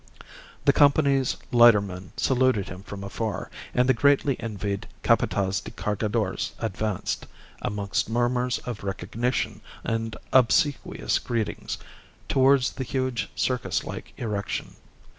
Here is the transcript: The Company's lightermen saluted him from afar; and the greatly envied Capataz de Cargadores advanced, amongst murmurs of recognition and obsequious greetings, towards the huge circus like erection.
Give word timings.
The 0.65 0.73
Company's 0.73 1.37
lightermen 1.53 2.13
saluted 2.17 2.69
him 2.69 2.81
from 2.81 3.03
afar; 3.03 3.51
and 3.71 3.87
the 3.87 3.93
greatly 3.93 4.35
envied 4.39 4.87
Capataz 5.03 5.61
de 5.63 5.69
Cargadores 5.69 6.53
advanced, 6.57 7.27
amongst 7.61 8.09
murmurs 8.09 8.57
of 8.65 8.83
recognition 8.83 9.61
and 9.83 10.15
obsequious 10.33 11.19
greetings, 11.19 11.77
towards 12.27 12.71
the 12.71 12.83
huge 12.83 13.29
circus 13.35 13.83
like 13.83 14.13
erection. 14.17 14.73